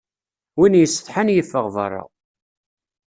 [0.57, 2.03] Win yessetḥan yeffeɣ berra.